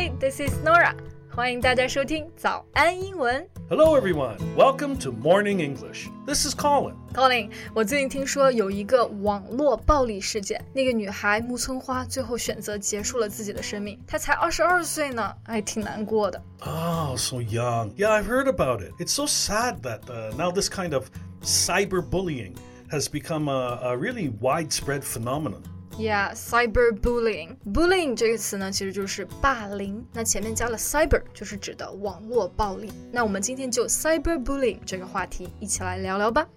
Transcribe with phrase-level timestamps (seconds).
[0.00, 0.18] everybody.
[0.18, 0.94] This is Norah.
[1.32, 3.46] 欢迎大家收听早安英文。
[3.68, 4.36] Hello everyone.
[4.56, 6.08] Welcome to Morning English.
[6.26, 6.94] This is Colin.
[7.14, 16.42] Colin，我最近听说有一个网络暴力事件，那个女孩木村花最后选择结束了自己的生命，她才二十二岁呢，还挺难过的。
[16.60, 17.92] Oh, so young.
[17.96, 18.92] Yeah, I've heard about it.
[18.98, 21.10] It's so sad that uh, now this kind of
[21.42, 22.54] cyberbullying
[22.90, 25.62] has become a, a really widespread phenomenon.
[26.00, 27.56] Yeah, cyberbullying.
[27.74, 30.02] Bullying 这个词呢，其实就是霸凌。
[30.14, 32.90] 那前面加了 cyber，就是指的网络暴力。
[33.12, 36.48] 那我们今天就 cyberbullying 这个话题一起来聊聊吧。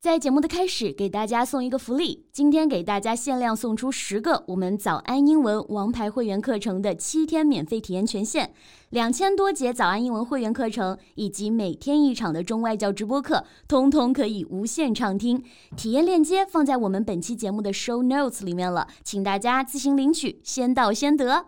[0.00, 8.50] 在节目的开始，给大家送一个福利，今天给大家限量送出十个我们早安英文王牌会员课程的七天免费体验权限，
[8.88, 15.44] 两千多节早安英文会员课程以及每天一场的中外教直播课，通通可以无限畅听。
[15.76, 21.44] 体验链接放在我们本期节目的 show notes 里面了，请大家自行领取，先到先得。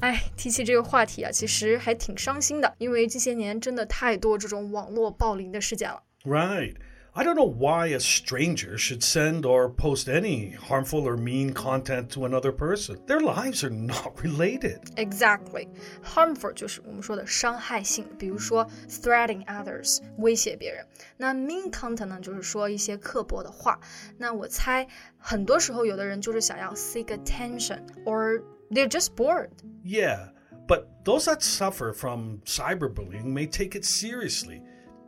[0.00, 6.02] 哎，提起这个话题啊，其实还挺伤心的，因为这些年真的太多这种网络暴凌的事件了。
[6.24, 6.76] Right.
[7.15, 12.09] I don't know why a stranger should send or post any harmful or mean content
[12.11, 12.99] to another person.
[13.05, 14.79] Their lives are not related.
[14.95, 15.67] Exactly,
[16.01, 20.85] harmful 就是我们说的伤害性，比如说 threatening others 威胁别人。
[21.17, 23.77] 那 mean content 呢，就是说一些刻薄的话。
[24.17, 29.49] 那我猜很多时候有的人就是想要 seek attention or they're just bored.
[29.83, 30.29] Yeah,
[30.65, 34.61] but those that suffer from cyberbullying may take it seriously.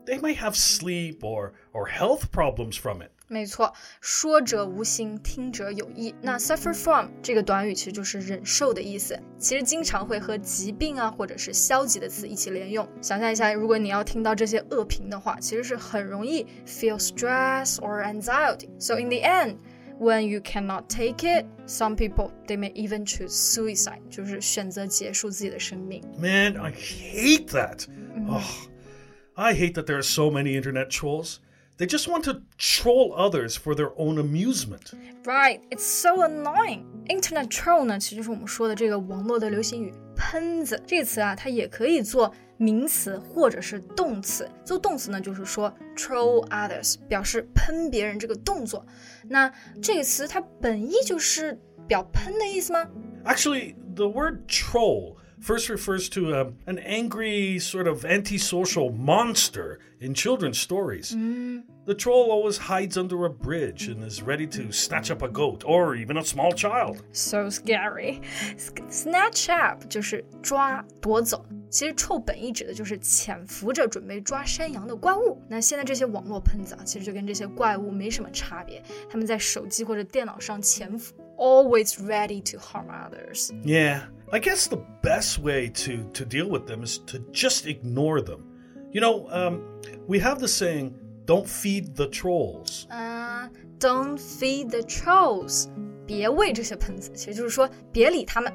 [0.08, 3.10] They might have sleep or, or health problems from it.
[3.28, 6.14] 没错，说者无心，听者有意。
[6.22, 12.88] 那 suffer from 这个短语其实就是忍受的意思，其实经常会和疾病啊或者是消极的词一起连用。
[13.02, 18.68] 想象一下，如果你要听到这些恶评的话，其实是很容易 feel stress or anxiety.
[18.80, 19.56] So in the end.
[20.00, 26.04] When you cannot take it, some people they may even choose suicide，就是选择结束自己的生命。
[26.18, 27.86] Man, I hate that.
[28.28, 28.42] Oh,
[29.38, 31.38] I hate that there are so many internet trolls.
[31.78, 34.94] They just want to troll others for their own amusement.
[35.26, 36.86] Right, it's so annoying.
[37.08, 44.48] Internet troll 呢，其实就是我们说的这个网络的流行语“喷子”这个词啊，它也可以做名词或者是动词。
[44.64, 48.86] 做动词呢，就是说 troll others，表示喷别人这个动作。
[49.28, 52.88] 那这个词它本意就是表喷的意思吗？
[53.26, 60.14] Actually, the word troll first refers to um, an angry, sort of antisocial monster in
[60.14, 61.16] children's stories.
[61.86, 65.64] The troll always hides under a bridge and is ready to snatch up a goat
[65.66, 67.04] or even a small child.
[67.12, 68.22] So scary.
[68.90, 71.46] Snatch up 就是抓夺走。
[71.70, 75.42] 其实臭本意指的就是潜伏着准备抓山羊的怪物。
[75.50, 78.82] 那现在这些网络喷子啊，其实就跟这些怪物没什么差别。
[79.10, 83.52] 他们在手机或者电脑上潜伏 ，always ready to harm others。
[83.64, 88.22] Yeah, I guess the best way to, to deal with them is to just ignore
[88.22, 88.44] them.
[88.92, 89.64] You know, um,
[90.08, 90.94] we have the saying,
[91.26, 92.86] don't feed the trolls.
[92.90, 93.50] 啊、
[93.80, 95.68] d o n t feed the trolls，
[96.06, 98.52] 别喂这些喷子，其实就是说别理他们。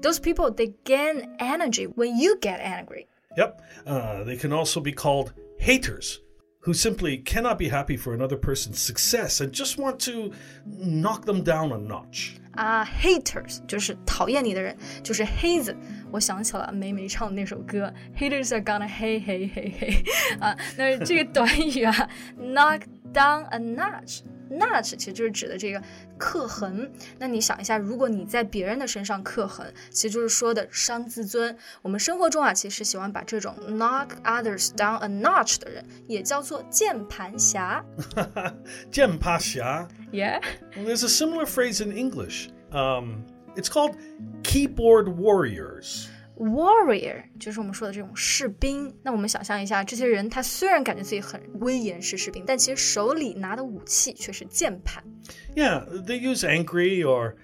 [0.00, 3.06] Those people they gain energy when you get angry。
[3.36, 6.18] Yep, uh, they can also be called haters,
[6.65, 10.31] who simply cannot be happy for another person's success and just want to
[10.65, 12.37] knock them down a notch.
[12.55, 15.75] 啊、uh,，haters 就是讨厌你的人，就是黑子。
[16.09, 22.09] 我想起了霉霉唱的那首歌，haters are gonna hey hey hey hey 啊，那这个短语啊
[22.39, 22.83] ，knock
[23.13, 25.82] down a notch notch 其实就是指的这个
[26.18, 26.90] 刻痕。
[27.18, 31.56] 那你想一下，如果你在别人的身上刻痕，其实就是说的伤自尊。
[31.82, 37.84] 我们生活中啊，其实喜欢把这种 knock others down a notch 的人，也叫做键盘侠。
[38.90, 39.88] Jianpasha.
[40.12, 40.40] Yeah。
[40.76, 42.48] Well, there's a similar phrase in English.
[42.72, 43.24] Um,
[43.56, 43.96] it's called
[44.42, 46.08] keyboard warriors.
[46.36, 48.94] Warrior 就是我们说的这种士兵。
[49.02, 55.04] 那我们想象一下，这些人他虽然感觉自己很威严是士兵，但其实手里拿的武器却是键盘。
[55.54, 57.34] Yeah, they use angry or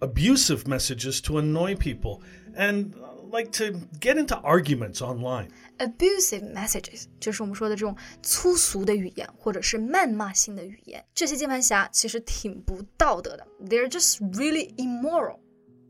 [0.00, 2.20] abusive messages to annoy people
[2.54, 5.48] and uh, like to get into arguments online.
[5.78, 11.02] Abusive messages 就是我们说的这种粗俗的语言，或者是谩骂性的语言。
[11.14, 15.38] 这些键盘侠其实挺不道德的，They're just really immoral。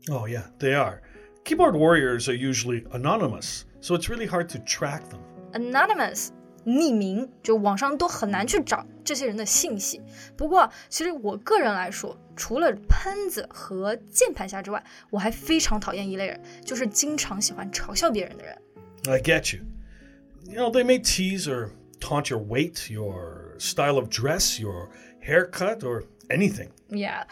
[0.09, 1.01] Oh, yeah, they are.
[1.47, 5.19] Keyboard warriors are usually anonymous, so it's really hard to track them.
[5.51, 6.29] Anonymous
[6.65, 10.01] 匿名，就网上都很难去找这些人的信息。
[10.37, 18.57] 不过，其实我个人来说，除了喷子和键盘侠之外，我还非常讨厌一类人，就是经常喜欢嘲笑别人的人。
[19.05, 19.63] I get you.
[20.45, 24.89] You know, they may tease or taunt your weight, your style of dress, your
[25.21, 26.69] haircut, or anything.
[26.89, 27.25] Yeah，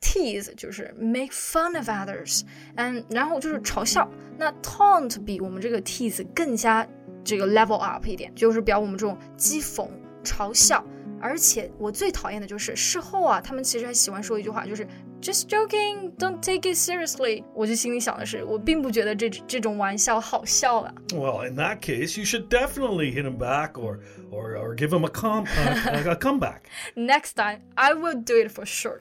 [0.00, 2.42] tease 就是 make fun of others，
[2.76, 4.08] 嗯，然后就是嘲笑。
[4.38, 6.86] 那 taunt 比我们这个 tease 更加
[7.24, 9.88] 这个 level up 一点，就是表我们这种讥讽、
[10.22, 10.84] 嘲笑。
[11.18, 14.86] 而且我最讨厌的就是事后啊，他们其实还喜欢说一句话，就是
[15.22, 17.42] just joking, don't take it seriously。
[17.54, 20.92] 我就心里想的是，我并不觉得这这种玩笑好笑啊。
[21.08, 24.00] Well, in that case, you should definitely hit him back or
[24.30, 26.64] or or give him a com uh, a comeback.
[26.94, 29.00] Next time, I will do it for sure.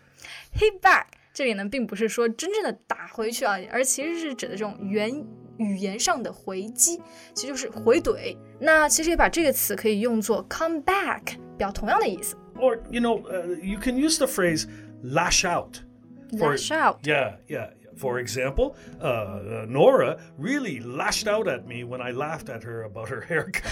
[0.54, 5.10] Hit back 这里呢，并不是说真正的打回去啊，而其实是指的这种原
[5.58, 7.00] 语言上的回击，
[7.34, 8.36] 其实就是回怼。
[8.60, 12.36] 那其实也把这个词可以用作 come back，表同样的意思。
[12.56, 14.66] Or you know, uh, you can use the phrase
[15.02, 15.78] lash out.
[16.32, 16.98] Lash out.
[17.04, 17.70] Yeah, yeah.
[18.00, 22.84] For example, uh, uh, Norah really lashed out at me when I laughed at her
[22.84, 23.62] about her haircut.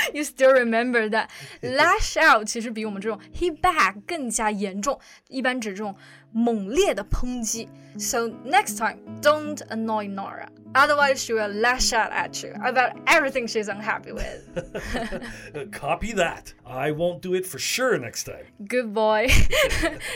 [0.14, 1.30] you still remember that
[1.62, 5.96] lash out 其实比我们这种 hit back 更加严重，一般指这种
[6.32, 7.66] 猛烈的抨击。
[7.98, 10.48] So next time, don't annoy Norah.
[10.74, 14.44] Otherwise, she will lash out at you about everything she's unhappy with.
[15.72, 16.52] Copy that.
[16.66, 18.44] I won't do it for sure next time.
[18.68, 19.28] Good boy.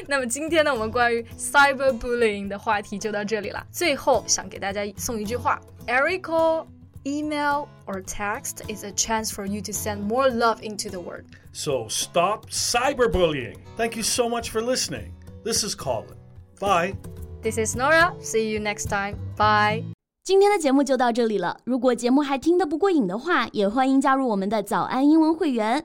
[0.06, 3.61] 那么今天呢，我们关于 cyberbullying 的话题就到这里了。
[3.70, 6.66] 最后，想给大家送一句话：Every call,
[7.04, 11.24] email, or text is a chance for you to send more love into the world.
[11.52, 13.58] So stop cyberbullying.
[13.76, 15.12] Thank you so much for listening.
[15.44, 16.16] This is Colin.
[16.60, 16.94] Bye.
[17.42, 18.14] This is Norah.
[18.20, 19.16] See you next time.
[19.36, 19.84] Bye.
[20.24, 21.58] 今天的节目就到这里了。
[21.64, 25.84] 如果节目还听得不过瘾的话，也欢迎加入我们的早安英文会员。